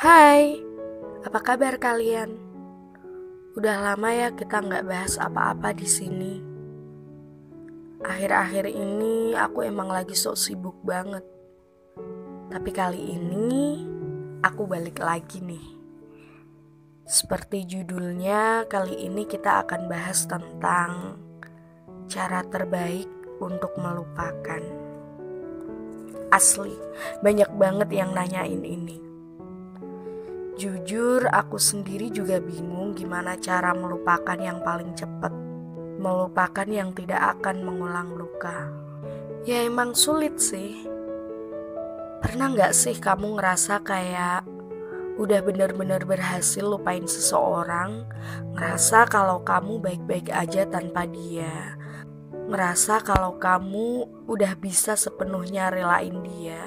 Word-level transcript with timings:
Hai, 0.00 0.56
apa 1.28 1.44
kabar 1.44 1.76
kalian? 1.76 2.32
Udah 3.52 3.84
lama 3.84 4.08
ya 4.08 4.32
kita 4.32 4.64
nggak 4.64 4.88
bahas 4.88 5.20
apa-apa 5.20 5.76
di 5.76 5.84
sini. 5.84 6.40
Akhir-akhir 8.00 8.72
ini 8.72 9.36
aku 9.36 9.60
emang 9.68 9.92
lagi 9.92 10.16
sok 10.16 10.40
sibuk 10.40 10.80
banget. 10.80 11.20
Tapi 12.48 12.70
kali 12.72 13.12
ini 13.12 13.84
aku 14.40 14.64
balik 14.64 15.04
lagi 15.04 15.44
nih. 15.44 15.68
Seperti 17.04 17.68
judulnya, 17.68 18.64
kali 18.72 19.04
ini 19.04 19.28
kita 19.28 19.68
akan 19.68 19.84
bahas 19.84 20.24
tentang 20.24 21.20
cara 22.08 22.40
terbaik 22.48 23.36
untuk 23.36 23.76
melupakan. 23.76 24.64
Asli, 26.32 26.72
banyak 27.20 27.52
banget 27.52 27.92
yang 27.92 28.16
nanyain 28.16 28.64
ini. 28.64 29.09
Jujur, 30.60 31.24
aku 31.32 31.56
sendiri 31.56 32.12
juga 32.12 32.36
bingung 32.36 32.92
gimana 32.92 33.32
cara 33.40 33.72
melupakan 33.72 34.36
yang 34.36 34.60
paling 34.60 34.92
cepat. 34.92 35.32
Melupakan 35.96 36.68
yang 36.68 36.92
tidak 36.92 37.40
akan 37.40 37.64
mengulang 37.64 38.12
luka. 38.12 38.68
Ya 39.48 39.64
emang 39.64 39.96
sulit 39.96 40.36
sih. 40.36 40.84
Pernah 42.20 42.52
nggak 42.52 42.76
sih 42.76 42.92
kamu 42.92 43.40
ngerasa 43.40 43.80
kayak 43.80 44.44
udah 45.16 45.40
bener-bener 45.40 46.04
berhasil 46.04 46.68
lupain 46.68 47.08
seseorang, 47.08 48.04
ngerasa 48.52 49.08
kalau 49.08 49.40
kamu 49.40 49.80
baik-baik 49.80 50.28
aja 50.28 50.68
tanpa 50.68 51.08
dia, 51.08 51.80
merasa 52.50 52.98
kalau 52.98 53.38
kamu 53.38 54.10
udah 54.26 54.58
bisa 54.58 54.98
sepenuhnya 54.98 55.70
relain 55.70 56.18
dia, 56.26 56.58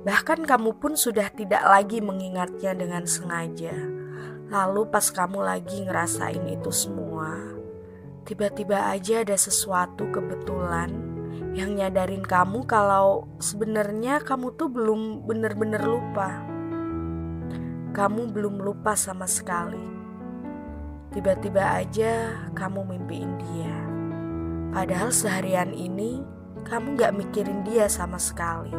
bahkan 0.00 0.40
kamu 0.40 0.80
pun 0.80 0.96
sudah 0.96 1.28
tidak 1.28 1.60
lagi 1.60 2.00
mengingatnya 2.00 2.72
dengan 2.72 3.04
sengaja. 3.04 3.76
Lalu, 4.48 4.88
pas 4.88 5.04
kamu 5.12 5.44
lagi 5.44 5.84
ngerasain 5.84 6.40
itu 6.48 6.72
semua, 6.72 7.36
tiba-tiba 8.24 8.88
aja 8.88 9.20
ada 9.20 9.36
sesuatu 9.36 10.08
kebetulan 10.08 10.88
yang 11.52 11.76
nyadarin 11.76 12.24
kamu 12.24 12.64
kalau 12.64 13.28
sebenarnya 13.36 14.24
kamu 14.24 14.56
tuh 14.56 14.72
belum 14.72 15.28
bener-bener 15.28 15.84
lupa. 15.84 16.48
Kamu 17.92 18.32
belum 18.32 18.60
lupa 18.64 18.96
sama 18.96 19.28
sekali. 19.28 19.84
Tiba-tiba 21.12 21.80
aja 21.80 22.40
kamu 22.52 22.80
mimpiin 22.92 23.32
dia 23.40 23.95
Padahal 24.74 25.14
seharian 25.14 25.70
ini 25.70 26.22
kamu 26.66 26.98
gak 26.98 27.14
mikirin 27.14 27.62
dia 27.62 27.86
sama 27.86 28.18
sekali. 28.18 28.74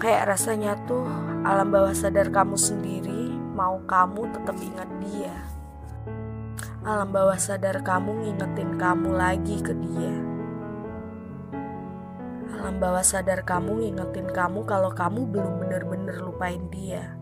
Kayak 0.00 0.36
rasanya 0.36 0.76
tuh 0.88 1.04
alam 1.44 1.68
bawah 1.68 1.92
sadar 1.92 2.32
kamu 2.32 2.56
sendiri 2.56 3.32
mau 3.56 3.80
kamu 3.84 4.32
tetap 4.32 4.56
ingat 4.56 4.90
dia. 5.04 5.36
Alam 6.84 7.12
bawah 7.12 7.36
sadar 7.36 7.84
kamu 7.84 8.24
ngingetin 8.24 8.80
kamu 8.80 9.08
lagi 9.12 9.56
ke 9.60 9.72
dia. 9.76 10.14
Alam 12.56 12.80
bawah 12.80 13.04
sadar 13.04 13.44
kamu 13.44 13.84
ngingetin 13.84 14.28
kamu 14.32 14.64
kalau 14.64 14.92
kamu 14.92 15.28
belum 15.28 15.54
bener-bener 15.60 16.16
lupain 16.20 16.64
dia. 16.72 17.16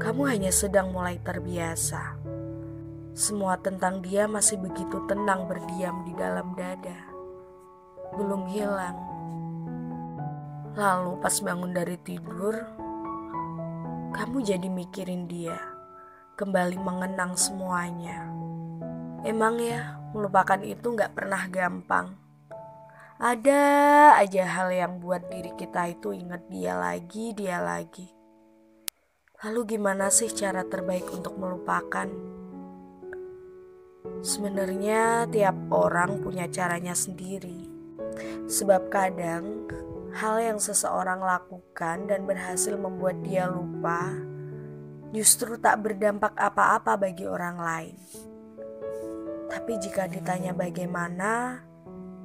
Kamu 0.00 0.24
hanya 0.28 0.48
sedang 0.48 0.96
mulai 0.96 1.20
terbiasa. 1.20 2.16
Semua 3.12 3.60
tentang 3.60 4.00
dia 4.00 4.24
masih 4.24 4.56
begitu 4.56 5.04
tenang 5.04 5.44
berdiam 5.44 6.06
di 6.08 6.16
dalam 6.16 6.56
dada 6.56 7.09
belum 8.14 8.50
hilang. 8.50 8.98
Lalu 10.74 11.18
pas 11.18 11.36
bangun 11.42 11.74
dari 11.74 11.98
tidur, 11.98 12.54
kamu 14.10 14.36
jadi 14.42 14.68
mikirin 14.70 15.30
dia, 15.30 15.58
kembali 16.34 16.78
mengenang 16.78 17.38
semuanya. 17.38 18.26
Emang 19.22 19.60
ya, 19.60 20.00
melupakan 20.16 20.58
itu 20.64 20.96
gak 20.96 21.14
pernah 21.14 21.46
gampang. 21.46 22.18
Ada 23.20 24.16
aja 24.16 24.48
hal 24.48 24.72
yang 24.72 24.96
buat 24.96 25.28
diri 25.28 25.52
kita 25.52 25.92
itu 25.92 26.16
ingat 26.16 26.48
dia 26.48 26.72
lagi, 26.72 27.36
dia 27.36 27.60
lagi. 27.60 28.08
Lalu 29.44 29.76
gimana 29.76 30.08
sih 30.08 30.32
cara 30.32 30.64
terbaik 30.64 31.04
untuk 31.12 31.36
melupakan? 31.36 32.08
Sebenarnya 34.20 35.28
tiap 35.28 35.56
orang 35.72 36.24
punya 36.24 36.48
caranya 36.48 36.96
sendiri. 36.96 37.69
Sebab 38.50 38.90
kadang 38.90 39.68
hal 40.10 40.42
yang 40.42 40.58
seseorang 40.58 41.22
lakukan 41.22 42.10
dan 42.10 42.26
berhasil 42.26 42.74
membuat 42.74 43.22
dia 43.22 43.46
lupa 43.46 44.10
justru 45.10 45.58
tak 45.58 45.82
berdampak 45.82 46.34
apa-apa 46.38 46.94
bagi 46.94 47.26
orang 47.26 47.58
lain. 47.58 47.96
Tapi 49.50 49.72
jika 49.82 50.06
ditanya 50.06 50.54
bagaimana, 50.54 51.58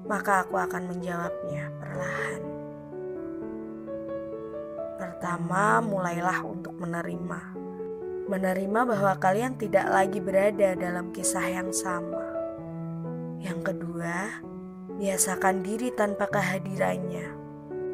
maka 0.06 0.46
aku 0.46 0.62
akan 0.62 0.94
menjawabnya 0.94 1.74
perlahan. 1.82 2.42
Pertama, 5.02 5.82
mulailah 5.82 6.46
untuk 6.46 6.78
menerima. 6.78 7.42
Menerima 8.30 8.80
bahwa 8.86 9.14
kalian 9.18 9.58
tidak 9.58 9.90
lagi 9.90 10.22
berada 10.22 10.78
dalam 10.78 11.10
kisah 11.10 11.50
yang 11.50 11.74
sama. 11.74 12.26
Yang 13.42 13.74
kedua, 13.74 14.46
Biasakan 14.96 15.60
diri 15.60 15.92
tanpa 15.92 16.32
kehadirannya. 16.32 17.28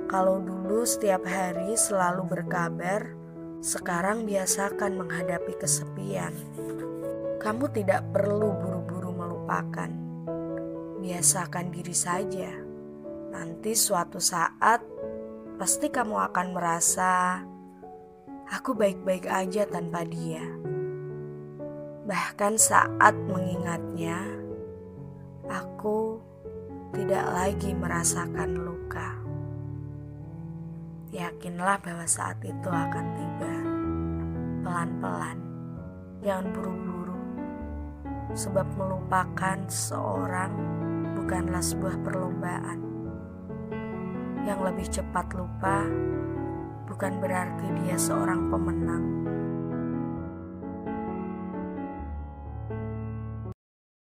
Kalau 0.06 0.38
dulu 0.38 0.86
setiap 0.86 1.26
hari 1.26 1.74
selalu 1.74 2.30
berkabar, 2.30 3.18
sekarang 3.58 4.30
biasakan 4.30 5.02
menghadapi 5.02 5.58
kesepian. 5.58 6.30
Kamu 7.42 7.74
tidak 7.74 8.06
perlu 8.14 8.54
buru-buru 8.54 9.18
melupakan. 9.18 9.90
Biasakan 11.02 11.74
diri 11.74 11.96
saja. 11.98 12.54
Nanti 13.34 13.74
suatu 13.74 14.22
saat 14.22 14.86
pasti 15.58 15.90
kamu 15.90 16.30
akan 16.30 16.48
merasa 16.54 17.42
aku 18.46 18.78
baik-baik 18.78 19.26
aja 19.26 19.66
tanpa 19.66 20.06
dia. 20.06 20.46
Bahkan 22.06 22.62
saat 22.62 23.18
mengingatnya, 23.26 24.22
aku 25.50 26.30
tidak 27.12 27.28
lagi 27.36 27.76
merasakan 27.76 28.56
luka. 28.56 29.20
Yakinlah 31.12 31.84
bahwa 31.84 32.08
saat 32.08 32.40
itu 32.40 32.72
akan 32.72 33.06
tiba. 33.20 33.54
Pelan-pelan, 34.64 35.38
jangan 36.24 36.56
buru-buru. 36.56 37.20
Sebab 38.32 38.64
melupakan 38.80 39.60
seorang 39.68 40.56
bukanlah 41.20 41.60
sebuah 41.60 42.00
perlombaan. 42.00 42.80
Yang 44.48 44.60
lebih 44.72 44.88
cepat 44.88 45.36
lupa 45.36 45.84
bukan 46.88 47.20
berarti 47.20 47.68
dia 47.84 48.00
seorang 48.00 48.48
pemenang. 48.48 49.04